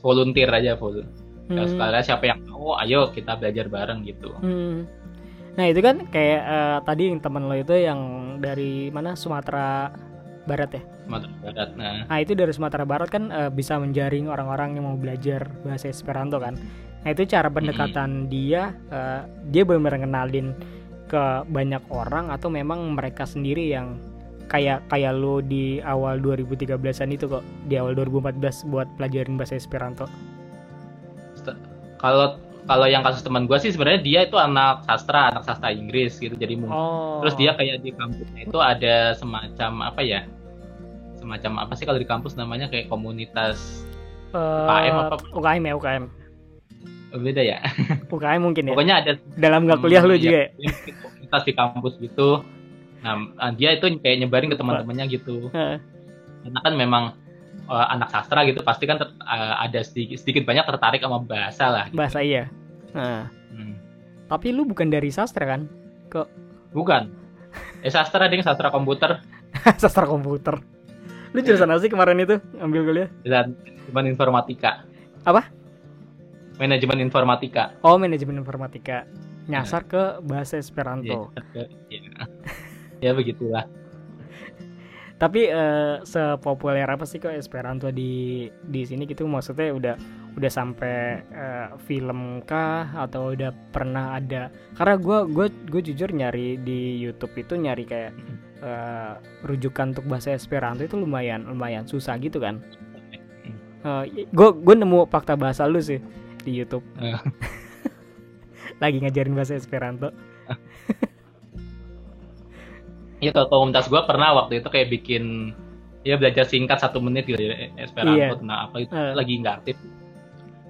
volunteer 0.02 0.50
aja. 0.50 0.74
Ya, 0.74 1.60
Hmm. 1.60 1.68
sekalian 1.68 2.00
siapa 2.02 2.24
yang 2.24 2.40
mau, 2.48 2.72
ayo 2.80 3.12
kita 3.12 3.36
belajar 3.36 3.68
bareng 3.68 4.00
gitu. 4.02 4.32
Hmm. 4.40 4.88
Nah 5.54 5.64
itu 5.70 5.80
kan 5.80 5.96
kayak 6.10 6.42
eh, 6.42 6.78
tadi 6.82 7.02
yang 7.14 7.22
teman 7.22 7.46
lo 7.46 7.54
itu 7.54 7.74
yang 7.78 8.00
dari 8.42 8.90
mana 8.90 9.14
Sumatera 9.14 9.94
Barat 10.44 10.70
ya. 10.76 10.82
Sumatera 11.06 11.32
Barat. 11.40 11.68
Nah, 11.78 11.92
Nah 12.10 12.18
itu 12.20 12.32
dari 12.34 12.52
Sumatera 12.52 12.84
Barat 12.84 13.08
kan 13.08 13.30
eh, 13.30 13.50
bisa 13.54 13.78
menjaring 13.78 14.26
orang-orang 14.26 14.76
yang 14.76 14.84
mau 14.90 14.98
belajar 14.98 15.46
bahasa 15.62 15.86
Esperanto 15.88 16.42
kan. 16.42 16.58
Nah 17.04 17.10
itu 17.12 17.22
cara 17.28 17.52
pendekatan 17.52 18.26
dia, 18.32 18.74
eh, 18.90 19.22
dia 19.52 19.62
benar-benar 19.62 20.04
kenalin 20.08 20.56
ke 21.04 21.24
banyak 21.46 21.84
orang 21.92 22.32
atau 22.32 22.48
memang 22.48 22.96
mereka 22.96 23.28
sendiri 23.28 23.70
yang 23.70 24.00
kayak 24.48 24.84
kayak 24.88 25.12
lo 25.16 25.40
di 25.40 25.80
awal 25.84 26.20
2013an 26.20 27.10
itu 27.12 27.28
kok 27.28 27.44
di 27.68 27.80
awal 27.80 27.96
2014 27.96 28.68
buat 28.68 28.88
pelajarin 28.96 29.36
bahasa 29.36 29.56
Esperanto. 29.56 30.08
kalau 32.00 32.36
kalau 32.64 32.86
yang 32.86 33.00
kasus 33.00 33.20
teman 33.20 33.44
gue 33.44 33.56
sih 33.56 33.70
sebenarnya 33.70 34.00
dia 34.00 34.20
itu 34.22 34.34
anak 34.34 34.82
sastra, 34.82 35.28
anak 35.28 35.44
sastra 35.44 35.68
Inggris 35.68 36.16
gitu. 36.16 36.32
Jadi 36.32 36.56
mungkin 36.56 36.72
Oh. 36.72 37.20
terus 37.20 37.34
dia 37.34 37.52
kayak 37.52 37.80
di 37.80 37.90
kampusnya 37.90 38.40
itu 38.42 38.58
ada 38.58 38.94
semacam 39.12 39.70
apa 39.84 40.00
ya? 40.00 40.24
Semacam 41.14 41.52
apa 41.58 41.72
sih 41.74 41.84
kalau 41.84 41.96
di 41.96 42.04
kampus 42.04 42.34
namanya 42.34 42.66
kayak 42.66 42.88
komunitas 42.88 43.84
Eh, 44.30 44.40
UKM 44.40 44.94
apa? 44.98 45.14
UKM 45.30 45.62
ya 45.62 45.74
UKM. 45.74 46.04
oh, 47.14 47.20
beda 47.20 47.38
ya. 47.40 47.58
UKM 48.10 48.40
mungkin 48.42 48.66
ya. 48.66 48.72
Pokoknya 48.72 48.94
ada 48.98 49.12
Dalam 49.34 49.64
nggak 49.64 49.78
kuliah 49.78 50.02
lu 50.02 50.16
Hmm, 50.16 50.20
juga 50.20 50.50
iya, 50.50 50.58
ya. 50.58 50.70
komunitas 50.98 51.42
di 51.44 51.52
kampus 51.54 51.94
gitu. 51.98 52.42
Nah, 52.98 53.14
dia 53.52 53.76
itu 53.76 53.86
kayak 53.94 54.16
nyebarin 54.18 54.50
ke 54.50 54.56
teman-temannya 54.56 55.06
gitu. 55.06 55.52
Karena 55.52 56.58
kan 56.60 56.74
memang 56.74 57.04
eh, 57.64 57.86
anak 57.90 58.08
sastra 58.08 58.44
gitu 58.44 58.60
pasti 58.60 58.84
kan 58.84 58.96
ter- 58.96 59.14
eh, 59.14 59.54
ada 59.60 59.80
sedikit, 59.80 60.16
sedikit 60.16 60.42
banyak 60.44 60.64
tertarik 60.64 61.00
sama 61.00 61.18
bahasa 61.18 61.64
lah. 61.66 61.84
gitu. 61.86 61.96
bahasa 61.96 62.20
iya. 62.20 62.48
Nah, 62.90 63.26
Hmm. 63.50 63.74
tapi 64.26 64.50
lu 64.50 64.64
bukan 64.64 64.88
dari 64.88 65.08
sastra 65.08 65.46
kan? 65.46 65.66
Bukan. 66.70 67.10
Eh 67.80 67.88
sastra 67.88 68.26
ding 68.26 68.40
sastra 68.40 68.68
komputer 68.68 69.22
sastra 69.82 70.04
komputer. 70.04 70.58
Lu 71.30 71.38
jurusan 71.38 71.66
apa 71.66 71.78
sih 71.78 71.88
kemarin 71.88 72.18
itu 72.20 72.38
ambil 72.56 72.82
kuliah? 72.84 73.08
dan 73.22 73.54
manajemen 73.86 74.06
informatika. 74.08 74.86
Apa? 75.22 75.50
Manajemen 76.56 76.98
informatika. 77.00 77.74
Oh, 77.80 77.94
manajemen 77.94 78.38
informatika. 78.38 79.02
Nyasar 79.44 79.84
ke 79.84 80.02
bahasa 80.22 80.56
Esperanto. 80.56 81.34
Ya, 81.52 81.66
ya. 81.90 82.00
ya 83.04 83.10
begitulah. 83.12 83.66
Tapi 85.14 85.46
eh, 85.46 86.02
sepopuler 86.02 86.90
apa 86.90 87.06
sih 87.06 87.22
kok 87.22 87.30
Esperanto 87.30 87.88
di 87.94 88.44
di 88.66 88.82
sini 88.82 89.06
gitu? 89.06 89.24
Maksudnya 89.30 89.70
udah 89.70 89.94
udah 90.34 90.50
sampai 90.50 91.22
eh, 91.30 91.68
film 91.86 92.42
kah 92.42 92.90
atau 92.98 93.32
udah 93.32 93.54
pernah 93.70 94.18
ada? 94.18 94.50
Karena 94.74 94.94
gue 94.98 95.18
gue 95.30 95.46
gue 95.70 95.82
jujur 95.94 96.10
nyari 96.10 96.58
di 96.58 96.98
YouTube 96.98 97.34
itu 97.38 97.54
nyari 97.54 97.84
kayak 97.86 98.12
eh, 98.58 99.14
rujukan 99.46 99.94
untuk 99.94 100.06
bahasa 100.10 100.34
Esperanto 100.34 100.82
itu 100.82 100.98
lumayan 100.98 101.46
lumayan 101.46 101.86
susah 101.86 102.18
gitu 102.18 102.42
kan? 102.42 102.62
gue 104.32 104.48
gue 104.64 104.74
nemu 104.80 105.12
fakta 105.12 105.36
bahasa 105.36 105.68
lu 105.68 105.76
sih 105.76 106.00
di 106.40 106.56
YouTube. 106.56 106.84
Eh. 107.04 107.20
Lagi 108.82 108.96
ngajarin 108.98 109.36
bahasa 109.36 109.54
Esperanto. 109.60 110.08
Ya 113.24 113.32
kalau 113.32 113.48
komunitas 113.48 113.88
gue 113.88 114.02
pernah 114.04 114.36
waktu 114.36 114.60
itu 114.60 114.68
kayak 114.68 114.88
bikin 114.92 115.56
ya 116.04 116.20
belajar 116.20 116.44
singkat 116.44 116.76
satu 116.84 117.00
menit 117.00 117.24
gitu 117.24 117.40
ya, 117.40 117.72
Esperanto 117.80 118.20
Iya. 118.20 118.36
tentang 118.36 118.60
apa 118.68 118.76
itu 118.84 118.92
Eh. 118.92 119.12
lagi 119.16 119.32
nggak 119.40 119.54
aktif. 119.64 119.76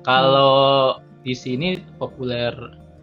Kalau 0.06 1.00
di 1.24 1.34
sini 1.34 1.74
populer, 1.98 2.52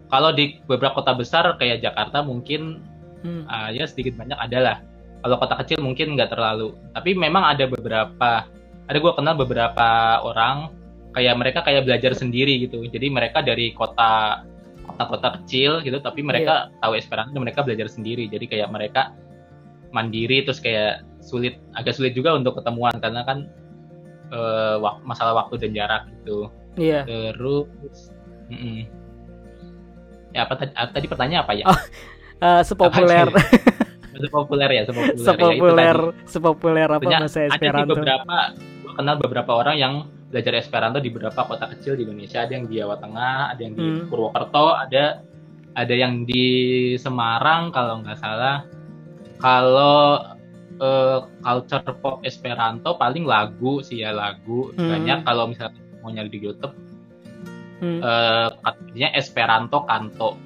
kalau 0.07 0.31
di 0.31 0.61
beberapa 0.63 1.01
kota 1.01 1.11
besar 1.11 1.57
kayak 1.57 1.81
Jakarta 1.81 2.21
mungkin 2.21 2.79
Hmm. 3.21 3.45
ah, 3.45 3.69
ya 3.69 3.85
sedikit 3.85 4.17
banyak 4.17 4.37
adalah. 4.37 4.81
Kalau 5.21 5.37
kota 5.37 5.53
kecil 5.61 5.77
mungkin 5.83 6.17
nggak 6.17 6.33
terlalu. 6.33 6.73
Tapi 6.95 7.13
memang 7.13 7.45
ada 7.45 7.69
beberapa 7.69 8.49
ada 8.89 8.97
gue 8.97 9.13
kenal 9.13 9.37
beberapa 9.37 9.87
orang 10.25 10.73
kayak 11.11 11.35
mereka 11.37 11.59
kayak 11.61 11.83
belajar 11.85 12.15
sendiri 12.15 12.65
gitu 12.65 12.87
jadi 12.87 13.07
mereka 13.07 13.43
dari 13.43 13.71
kota 13.71 14.43
kota-kota 14.83 15.39
kecil 15.39 15.79
gitu 15.79 15.99
tapi 15.99 16.23
mereka 16.23 16.71
tahu 16.79 16.95
Esperanto 16.95 17.35
mereka 17.35 17.63
belajar 17.63 17.87
sendiri 17.87 18.27
jadi 18.27 18.45
kayak 18.47 18.69
mereka 18.71 19.11
mandiri 19.91 20.41
terus 20.41 20.57
kayak 20.57 20.99
sulit 21.19 21.55
agak 21.71 21.93
sulit 21.93 22.11
juga 22.11 22.33
untuk 22.33 22.55
ketemuan 22.55 22.95
karena 22.97 23.21
kan 23.21 23.45
eh, 24.29 24.75
wak- 24.77 25.03
masalah 25.03 25.35
waktu 25.37 25.59
dan 25.59 25.71
jarak 25.73 26.03
gitu 26.13 26.47
Iya. 26.73 27.03
terus 27.03 28.09
mm-mm. 28.47 28.87
ya 30.31 30.41
apa 30.41 30.55
tadi, 30.55 30.71
apa 30.71 30.91
tadi 30.91 31.05
pertanyaan 31.05 31.43
apa 31.43 31.53
ya 31.53 31.65
Oh, 31.67 31.79
Eh, 32.41 32.61
sepopuler 32.63 33.29
sepopuler 34.13 34.69
ya 34.71 34.81
sepopuler, 34.83 35.13
ya, 35.13 35.13
itu 35.13 35.23
sepopuler 35.23 35.95
tadi. 35.95 36.25
sepopuler 36.25 36.87
apa 36.87 36.95
Maksudnya 36.97 37.19
bahasa 37.21 37.39
ada 37.39 37.49
Esperanto? 37.51 37.93
beberapa 37.93 38.37
gue 38.81 38.93
kenal 38.93 39.15
beberapa 39.17 39.51
orang 39.53 39.75
yang 39.77 39.93
belajar 40.27 40.53
Esperanto 40.55 40.97
di 40.97 41.09
beberapa 41.09 41.41
kota 41.43 41.69
kecil 41.69 41.93
di 41.93 42.03
Indonesia 42.03 42.41
ada 42.41 42.51
yang 42.51 42.65
di 42.65 42.73
Jawa 42.73 42.97
Tengah 42.97 43.37
ada 43.51 43.61
yang 43.61 43.73
di 43.73 43.83
Hmm. 43.83 44.07
Purwokerto 44.07 44.67
ada 44.73 45.03
ada 45.71 45.93
yang 45.93 46.23
di 46.23 46.45
Semarang 46.95 47.69
kalau 47.69 47.99
nggak 47.99 48.17
salah 48.17 48.65
kalau 49.41 50.21
eh, 50.77 51.19
culture 51.39 51.93
pop 51.97 52.21
Esperanto 52.21 52.95
paling 52.95 53.21
lagu 53.23 53.81
sih 53.81 53.99
ya 53.99 54.09
lagu 54.09 54.69
Hmm. 54.71 54.87
banyak 54.87 55.19
kalau 55.21 55.45
misalnya 55.45 55.73
mau 55.99 56.09
nyari 56.09 56.27
di 56.27 56.39
YouTube 56.39 56.73
Hmm. 57.77 57.97
eh 57.99 58.47
katanya 58.55 59.09
Esperanto 59.13 59.81
Kanto 59.83 60.37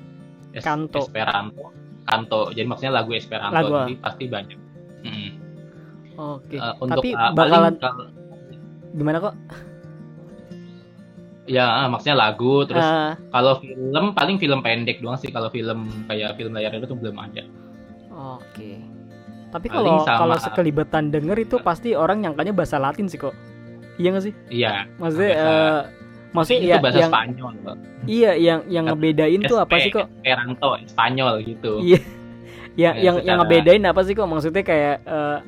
Es- 0.51 0.63
Kanto. 0.63 0.99
Esperanto 0.99 1.71
Kanto 2.03 2.49
jadi 2.49 2.63
maksudnya 2.63 2.95
lagu 2.95 3.11
Esperanto 3.11 3.55
Lagu, 3.55 3.75
jadi 3.81 3.95
pasti 3.97 4.23
banyak 4.25 4.59
Mm. 5.03 5.29
Oke. 6.15 6.55
Eh, 6.55 6.73
untuk 6.79 6.97
Tapi 6.97 7.09
uh, 7.11 7.29
bakalan 7.29 7.61
paling 7.69 7.77
kalau- 7.77 8.09
gimana 8.91 9.17
kok? 9.21 9.35
ya 11.45 11.85
maksudnya 11.85 12.17
lagu 12.17 12.65
terus 12.65 12.81
Eh, 12.81 13.11
kalau 13.29 13.61
film 13.61 14.05
paling 14.11 14.35
film 14.35 14.59
pendek 14.59 14.97
doang 14.97 15.13
sih 15.13 15.29
kalau 15.29 15.47
film 15.47 15.85
kayak 16.09 16.33
film 16.33 16.57
layar 16.57 16.73
itu 16.73 16.89
belum 16.89 17.13
ada 17.15 17.45
Oke. 18.15 18.79
Tapi 19.51 19.67
Paling 19.67 20.03
kalau 20.03 20.03
kalau 20.03 20.35
sekelibetan 20.37 21.03
denger 21.09 21.37
itu 21.37 21.55
pasti 21.59 21.91
orang 21.91 22.19
nyangkanya 22.21 22.51
bahasa 22.51 22.75
Latin 22.75 23.05
sih 23.05 23.15
kok. 23.15 23.35
Iya 23.95 24.07
nggak 24.09 24.23
sih? 24.23 24.33
iya 24.49 24.71
Maksudnya 24.97 25.31
Bahasa- 25.31 25.47
eh, 25.47 25.81
maksudnya 26.33 26.59
itu 26.59 26.67
ya, 26.67 26.77
bahasa 26.77 26.97
yang 26.97 27.11
Spanyol 27.11 27.51
loh. 27.57 27.77
iya 28.05 28.31
yang 28.35 28.59
yang 28.67 28.83
ngebedain 28.85 29.41
tuh 29.41 29.57
apa 29.57 29.75
sih 29.77 29.87
kok? 29.89 30.07
Esperanto 30.09 30.69
Spanyol 30.85 31.33
gitu 31.41 31.73
Iya. 31.81 31.99
Yang 32.75 32.75
Ya, 32.75 32.89
yang 32.91 32.95
yang 32.97 33.15
secara- 33.15 33.39
ngebedain 33.41 33.83
apa 33.85 34.01
sih 34.03 34.13
kok? 34.13 34.27
Maksudnya 34.27 34.63
kayak 34.63 34.95
eh, 35.01 35.39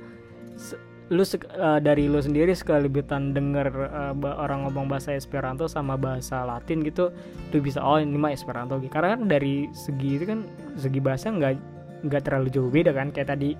se- 0.55 0.79
lu 1.09 1.23
eh, 1.23 1.79
dari 1.81 2.03
lu 2.05 2.19
sendiri 2.19 2.51
sekelibetan 2.51 3.31
denger 3.31 3.67
eh, 3.67 4.13
ba- 4.13 4.37
orang 4.37 4.63
ngomong 4.63 4.87
bahasa 4.87 5.11
Esperanto 5.11 5.67
sama 5.67 5.95
bahasa 5.95 6.43
Latin 6.43 6.79
gitu, 6.81 7.11
lu 7.51 7.59
bisa 7.59 7.79
oh 7.79 7.95
ini 7.97 8.15
mah 8.15 8.31
Esperanto 8.31 8.79
gitu. 8.79 8.87
Karena 8.89 9.15
kan 9.15 9.27
dari 9.27 9.67
segi 9.73 10.09
itu 10.13 10.25
kan 10.25 10.47
segi 10.73 10.99
bahasa 10.99 11.27
nggak 11.29 11.59
nggak 12.01 12.21
terlalu 12.23 12.47
jauh 12.49 12.67
beda 12.67 12.91
kan 12.91 13.09
kayak 13.09 13.29
tadi 13.29 13.57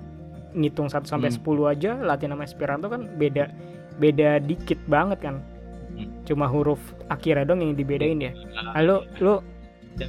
ngitung 0.52 0.86
1 0.86 1.04
sampai 1.04 1.28
Hmm. 1.28 1.38
10 1.38 1.66
aja 1.68 1.90
Latin 1.98 2.32
sama 2.32 2.42
Esperanto 2.42 2.86
kan 2.86 3.06
beda 3.14 3.50
beda 3.96 4.38
dikit 4.38 4.78
banget 4.86 5.18
kan. 5.20 5.42
Hmm. 5.90 6.08
Cuma 6.24 6.46
huruf 6.46 6.78
akhirnya 7.08 7.44
dong 7.44 7.60
yang 7.60 7.74
dibedain 7.74 8.18
ya. 8.18 8.32
Nah, 8.54 8.78
Lalu 8.78 8.96
lu 9.18 9.34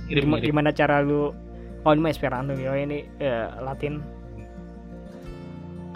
gimana, 0.08 0.38
gimana 0.40 0.70
cara 0.70 1.02
lu 1.02 1.34
oh 1.80 1.92
ini 1.92 2.08
Esperanto 2.08 2.54
oh 2.54 2.78
ini 2.78 3.08
eh, 3.18 3.48
Latin. 3.60 3.98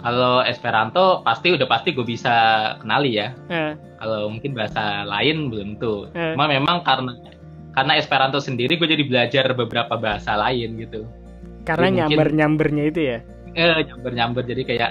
kalau 0.00 0.44
Esperanto 0.44 1.24
pasti 1.24 1.48
udah 1.48 1.64
pasti 1.64 1.96
gue 1.96 2.04
bisa 2.04 2.34
kenali 2.76 3.16
ya 3.16 3.32
Eh, 3.48 3.72
kalau 3.96 4.28
mungkin 4.28 4.52
bahasa 4.52 5.00
lain 5.02 5.48
belum 5.48 5.80
tuh 5.80 6.12
Eh. 6.12 6.36
cuma 6.36 6.44
memang 6.44 6.84
karena 6.84 7.16
karena 7.72 7.92
Esperanto 7.96 8.36
sendiri 8.36 8.76
gue 8.76 8.84
jadi 8.84 9.00
belajar 9.00 9.44
beberapa 9.54 9.96
bahasa 9.96 10.36
lain 10.36 10.76
gitu 10.76 11.08
karena 11.64 11.86
mungkin- 11.86 11.98
nyamber-nyambernya 12.06 12.84
itu 12.86 13.00
ya. 13.02 13.18
eh 13.52 13.78
nyamber-nyamber 13.84 14.42
jadi 14.44 14.62
kayak 14.62 14.90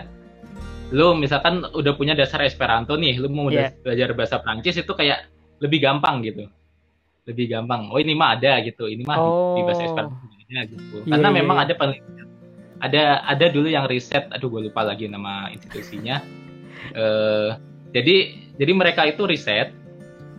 lu 0.89 1.13
misalkan 1.13 1.65
udah 1.67 1.93
punya 1.93 2.13
dasar 2.13 2.39
Esperanto 2.41 2.95
nih 2.95 3.17
lu 3.17 3.27
mau 3.27 3.47
Iya. 3.47 3.51
udah 3.51 3.83
belajar 3.83 4.07
bahasa 4.13 4.35
Prancis 4.37 4.75
itu 4.75 4.89
kayak 4.89 5.25
lebih 5.57 5.79
gampang 5.79 6.21
gitu 6.21 6.47
lebih 7.23 7.49
gampang 7.49 7.87
oh 7.87 7.97
ini 7.97 8.13
mah 8.13 8.35
ada 8.35 8.61
gitu 8.61 8.85
ini 8.85 9.01
mah 9.01 9.15
di- 9.15 9.31
di, 9.53 9.61
bahasa 9.63 9.81
Oh. 9.81 9.87
Esperanto 9.87 10.15
ada 10.43 10.59
gitu 10.65 10.95
Iya, 10.99 11.09
karena 11.09 11.27
iya, 11.27 11.35
memang 11.35 11.57
iya. 11.57 11.63
ada 11.63 11.73
penelitian 11.73 12.27
ada 12.79 13.01
ada 13.23 13.45
dulu 13.47 13.67
yang 13.67 13.85
riset 13.85 14.27
aduh 14.29 14.47
gue 14.49 14.61
lupa 14.63 14.81
lagi 14.81 15.07
nama 15.07 15.47
institusinya 15.49 16.19
eh 16.93 17.49
jadi 17.91 18.15
jadi 18.55 18.71
mereka 18.71 19.01
itu 19.03 19.23
riset 19.23 19.71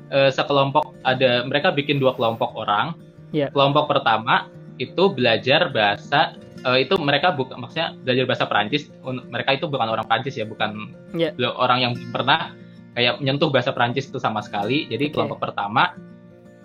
eh, 0.09 0.31
sekelompok 0.31 0.97
ada 1.03 1.43
mereka 1.43 1.71
bikin 1.71 1.99
dua 1.99 2.13
kelompok 2.13 2.55
orang 2.55 2.95
Iya. 3.31 3.51
kelompok 3.51 3.89
pertama 3.89 4.47
itu 4.79 5.05
belajar 5.15 5.71
bahasa 5.71 6.35
eh, 6.67 6.83
itu 6.83 6.95
mereka 6.99 7.31
bukan 7.31 7.61
maksudnya 7.63 7.95
belajar 8.03 8.25
bahasa 8.27 8.45
Perancis 8.51 8.91
mereka 9.31 9.55
itu 9.55 9.67
bukan 9.71 9.87
orang 9.91 10.07
Perancis 10.09 10.35
ya 10.35 10.47
bukan 10.47 10.91
Iya. 11.15 11.31
bel- 11.37 11.55
orang 11.55 11.79
yang 11.85 11.93
pernah 12.11 12.53
kayak 12.95 13.23
menyentuh 13.23 13.51
bahasa 13.51 13.71
Perancis 13.71 14.11
itu 14.11 14.19
sama 14.19 14.43
sekali 14.43 14.87
jadi 14.91 15.11
Oke. 15.11 15.13
kelompok 15.15 15.39
pertama 15.51 15.95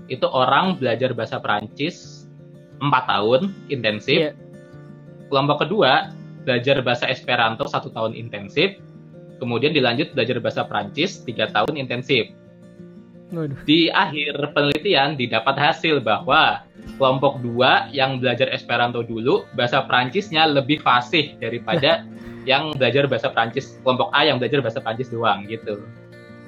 itu 0.09 0.25
orang 0.25 0.77
belajar 0.81 1.13
bahasa 1.13 1.37
Perancis 1.37 2.25
empat 2.81 3.05
tahun 3.05 3.41
intensif 3.69 4.17
Iya. 4.17 4.31
kelompok 5.29 5.67
kedua 5.67 6.09
belajar 6.47 6.81
bahasa 6.81 7.05
Esperanto 7.11 7.69
satu 7.69 7.93
tahun 7.93 8.17
intensif 8.17 8.79
kemudian 9.37 9.71
dilanjut 9.71 10.11
belajar 10.17 10.41
bahasa 10.43 10.61
Perancis 10.67 11.23
tiga 11.23 11.47
tahun 11.47 11.79
intensif. 11.79 12.27
Di 13.65 13.93
akhir 13.93 14.41
penelitian 14.57 15.13
didapat 15.13 15.53
hasil 15.53 16.01
bahwa 16.01 16.65
kelompok 16.97 17.39
dua 17.45 17.87
yang 17.93 18.17
belajar 18.17 18.49
Esperanto 18.49 19.05
dulu 19.05 19.45
bahasa 19.53 19.85
Prancisnya 19.85 20.49
lebih 20.49 20.81
fasih 20.81 21.37
daripada 21.37 22.03
yang 22.49 22.73
belajar 22.73 23.05
bahasa 23.05 23.29
Prancis 23.29 23.77
kelompok 23.85 24.09
A 24.15 24.25
yang 24.25 24.41
belajar 24.41 24.65
bahasa 24.65 24.81
Prancis 24.81 25.13
doang 25.13 25.45
gitu. 25.45 25.77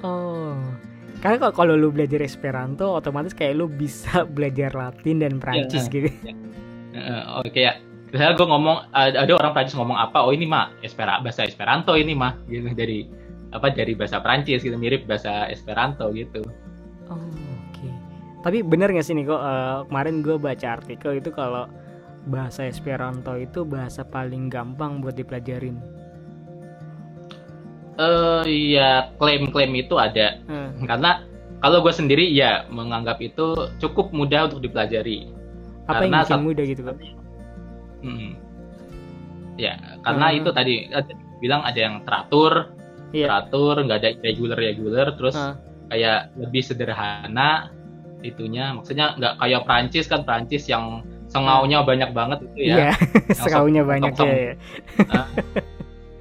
Oh. 0.02 0.58
Karena 1.22 1.38
kalau 1.38 1.54
kalau 1.54 1.74
lu 1.78 1.94
belajar 1.94 2.18
Esperanto 2.26 2.98
otomatis 2.98 3.30
kayak 3.30 3.54
lu 3.54 3.70
bisa 3.70 4.26
belajar 4.36 4.74
Latin 4.74 5.22
dan 5.22 5.38
Prancis 5.38 5.86
Iya. 5.86 5.94
gitu. 5.94 6.08
Eh, 6.92 7.22
oh 7.30 7.46
kayak 7.46 7.80
misalnya 8.12 8.34
gue 8.36 8.46
ngomong 8.50 8.76
ada 8.92 9.24
ada 9.24 9.32
orang 9.38 9.52
Prancis 9.54 9.78
ngomong 9.78 9.96
apa 9.96 10.18
oh 10.20 10.34
ini 10.34 10.44
mah 10.44 10.74
Espera 10.84 11.22
bahasa 11.22 11.46
Esperanto 11.46 11.94
ini 11.96 12.12
mah 12.12 12.36
gitu 12.50 12.68
dari 12.74 13.06
apa 13.52 13.70
dari 13.72 13.92
bahasa 13.94 14.18
Prancis 14.18 14.64
gitu 14.66 14.74
mirip 14.76 15.06
bahasa 15.06 15.46
Esperanto 15.48 16.10
gitu. 16.12 16.42
Oh, 17.06 17.18
oke. 17.18 17.88
Tapi 18.42 18.58
bener 18.60 18.90
nggak 18.90 19.02
sih 19.02 19.12
nih 19.12 19.24
kok 19.24 19.38
eh, 19.38 19.78
kemarin 19.86 20.16
gue 20.20 20.36
baca 20.36 20.66
artikel 20.72 21.12
itu 21.16 21.30
kalau 21.30 21.66
bahasa 22.24 22.64
Esperanto 22.64 23.34
itu 23.34 23.64
bahasa 23.64 24.02
paling 24.02 24.46
gampang 24.46 24.98
buat 24.98 25.12
dipelajarin. 25.12 25.78
Eh 27.94 28.42
ya 28.72 29.12
klaim-klaim 29.14 29.72
itu 29.76 29.94
ada 29.94 30.40
Eh, 30.40 30.68
karena 30.82 31.22
kalau 31.58 31.78
gue 31.78 31.92
sendiri 31.92 32.24
ya 32.26 32.64
menganggap 32.66 33.20
itu 33.20 33.52
cukup 33.78 34.10
mudah 34.10 34.46
untuk 34.46 34.60
dipelajari. 34.60 35.28
apa 35.82 35.98
yang 36.00 36.14
Karena 36.14 36.18
bikin 36.20 36.30
sat- 36.32 36.44
mudah 36.44 36.64
gitu 36.64 36.82
kok? 36.84 36.96
Hmm. 38.00 38.30
Ya, 39.54 39.74
karena 40.00 40.26
Hmm. 40.28 40.38
itu 40.38 40.48
tadi 40.50 40.74
bilang 41.38 41.60
ada 41.60 41.76
yang 41.76 41.94
teratur, 42.00 42.70
Iya. 43.10 43.26
teratur, 43.28 43.74
nggak 43.82 43.98
ada 43.98 44.10
regular 44.22 44.56
regular, 44.56 45.06
terus 45.12 45.34
Ah. 45.34 45.58
Kayak 45.92 46.32
lebih 46.40 46.64
sederhana 46.64 47.68
itunya. 48.24 48.72
Maksudnya 48.72 49.12
nggak 49.20 49.34
kayak 49.36 49.60
Prancis 49.68 50.08
kan 50.08 50.24
Prancis 50.24 50.64
yang 50.64 51.04
sengaunya 51.28 51.84
banyak 51.84 52.10
banget 52.12 52.38
itu 52.48 52.72
ya. 52.72 52.76
Iya, 52.76 52.92
sekaunya 53.36 53.82
banyak 53.84 54.12
ya. 54.16 54.32
ya. 54.32 54.54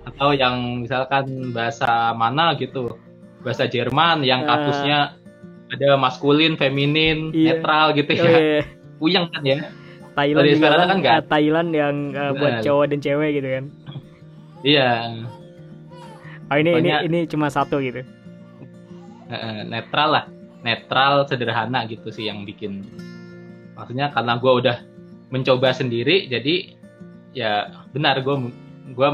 Atau 0.04 0.36
yang 0.36 0.84
misalkan 0.84 1.56
bahasa 1.56 2.12
mana 2.12 2.54
gitu, 2.56 3.00
bahasa 3.42 3.66
Jerman 3.66 4.28
yang 4.28 4.44
Ah. 4.44 4.60
kasusnya 4.60 5.00
ada 5.72 5.96
maskulin, 5.96 6.60
feminin, 6.60 7.32
Iya. 7.32 7.64
netral 7.64 7.96
gitu 7.96 8.12
Oh, 8.12 8.18
ya. 8.20 8.28
iya. 8.28 8.62
Puyeng 9.00 9.26
kan 9.32 9.42
ya. 9.42 9.60
Thailand 10.12 10.44
juga 10.52 10.68
kan, 10.76 11.00
kan 11.00 11.24
Thailand 11.26 11.70
yang 11.72 11.96
eh, 12.12 12.32
buat 12.36 12.54
cowok 12.60 12.86
dan 12.92 13.00
cewek 13.00 13.30
gitu 13.40 13.48
kan. 13.48 13.66
Iya. 14.62 14.90
Oh 16.52 16.58
ini 16.60 16.68
ini 16.68 16.72
Pokoknya- 16.92 17.02
ini 17.08 17.20
cuma 17.26 17.48
satu 17.48 17.80
gitu. 17.80 18.04
Eh, 19.32 19.64
netral 19.64 20.10
lah 20.12 20.26
netral 20.60 21.24
sederhana 21.24 21.88
gitu 21.88 22.12
sih 22.12 22.28
yang 22.28 22.44
bikin 22.44 22.84
maksudnya 23.80 24.12
karena 24.12 24.36
gue 24.36 24.52
udah 24.52 24.78
mencoba 25.32 25.72
sendiri 25.72 26.28
jadi 26.28 26.76
ya 27.32 27.72
benar 27.96 28.20
gue 28.28 28.52
gue 28.92 29.10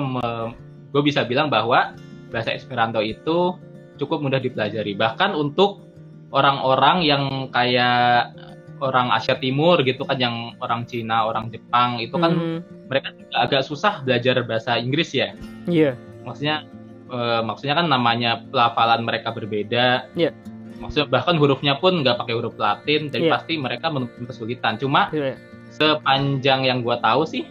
gue 0.90 1.02
bisa 1.06 1.22
bilang 1.22 1.54
bahwa 1.54 1.94
bahasa 2.34 2.50
Esperanto 2.50 2.98
itu 2.98 3.54
cukup 4.02 4.26
mudah 4.26 4.42
dipelajari 4.42 4.98
bahkan 4.98 5.38
untuk 5.38 5.86
orang-orang 6.34 7.06
yang 7.06 7.24
kayak 7.54 8.34
orang 8.82 9.14
Asia 9.14 9.38
Timur 9.38 9.86
gitu 9.86 10.02
kan 10.02 10.18
yang 10.18 10.58
orang 10.58 10.90
Cina 10.90 11.30
orang 11.30 11.54
Jepang 11.54 12.02
itu 12.02 12.18
kan 12.18 12.34
Mhm. 12.34 12.90
mereka 12.90 13.14
juga 13.14 13.36
agak 13.46 13.62
susah 13.70 14.02
belajar 14.02 14.42
bahasa 14.50 14.82
Inggris 14.82 15.14
ya 15.14 15.38
Iya. 15.70 15.94
maksudnya 16.26 16.66
eh, 17.08 17.42
maksudnya 17.42 17.76
kan 17.76 17.88
namanya 17.88 18.44
pelafalan 18.48 19.04
mereka 19.04 19.32
berbeda. 19.32 20.12
Iya. 20.14 20.32
Maksudnya 20.78 21.10
bahkan 21.10 21.42
hurufnya 21.42 21.82
pun 21.82 22.06
nggak 22.06 22.22
pakai 22.22 22.38
huruf 22.38 22.54
Latin, 22.56 23.10
jadi 23.10 23.26
Iya. 23.28 23.34
pasti 23.34 23.54
mereka 23.58 23.90
menemukan 23.90 24.30
kesulitan. 24.30 24.78
Cuma 24.78 25.10
Iya. 25.10 25.34
sepanjang 25.70 26.64
yang 26.64 26.86
gua 26.86 27.02
tahu 27.02 27.26
sih 27.26 27.44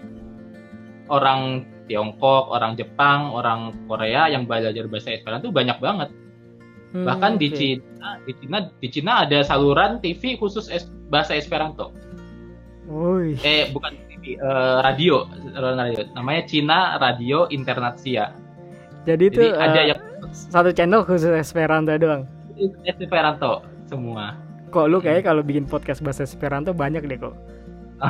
orang 1.09 1.65
Tiongkok, 1.87 2.51
orang 2.51 2.75
Jepang, 2.75 3.31
orang 3.31 3.71
Korea 3.87 4.27
yang 4.27 4.43
belajar 4.43 4.91
bahasa 4.91 5.15
Esperanto 5.15 5.55
banyak 5.55 5.79
banget. 5.79 6.11
Hmm, 6.91 7.07
Bahkan 7.07 7.33
di 7.39 7.47
oke. 7.47 7.57
Cina, 7.57 8.09
di 8.23 8.33
Cina, 8.35 8.59
di 8.79 8.89
Cina 8.91 9.13
ada 9.23 9.39
saluran 9.43 10.03
TV 10.03 10.35
khusus 10.35 10.67
es- 10.67 10.91
bahasa 11.07 11.39
Esperanto. 11.39 11.95
Woi. 12.87 13.39
Eh 13.39 13.71
bukan 13.71 13.95
TV, 14.07 14.35
eh, 14.35 14.79
radio, 14.83 15.27
radio. 15.55 16.03
Namanya 16.15 16.43
Cina 16.47 16.79
Radio 16.97 17.47
Internasia. 17.51 18.35
Jadi 19.07 19.25
itu 19.25 19.41
Jadi 19.41 19.55
ada 19.55 19.81
eh, 19.81 19.87
yang 19.91 20.01
satu 20.31 20.71
channel 20.71 21.03
khusus 21.03 21.31
Esperanto 21.31 21.95
doang. 21.95 22.27
Esperanto 22.83 23.63
semua. 23.87 24.35
Kok 24.69 24.87
lu 24.87 24.99
kayak 24.99 25.23
kalau 25.23 25.41
bikin 25.41 25.65
podcast 25.65 26.03
bahasa 26.03 26.27
Esperanto 26.27 26.75
banyak 26.75 27.01
deh 27.01 27.17
kok. 27.17 27.35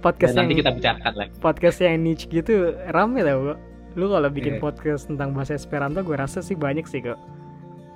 podcast 0.00 0.32
Dan 0.32 0.38
yang 0.38 0.46
nanti 0.46 0.60
kita 0.60 0.70
bicarakan 0.70 1.12
lagi. 1.16 1.32
podcast 1.40 1.78
yang 1.80 1.96
niche 1.98 2.28
gitu 2.28 2.52
rame 2.88 3.20
tau 3.20 3.52
kok. 3.52 3.58
Lu 3.94 4.10
kalau 4.10 4.28
bikin 4.28 4.58
Iya. 4.58 4.62
podcast 4.62 5.02
tentang 5.06 5.30
bahasa 5.32 5.54
Esperanto 5.54 6.02
gue 6.02 6.14
rasa 6.14 6.38
sih 6.38 6.54
banyak 6.54 6.84
sih 6.84 7.00
kok. 7.00 7.18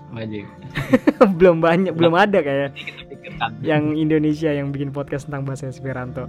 Belum 1.37 1.61
banyak, 1.61 1.93
belum 1.93 2.17
ada 2.17 2.41
kayak 2.41 2.73
pikirkan. 3.13 3.61
yang 3.61 3.93
Indonesia 3.93 4.49
yang 4.49 4.73
bikin 4.73 4.89
podcast 4.89 5.29
tentang 5.29 5.45
bahasa 5.45 5.69
Esperanto. 5.69 6.25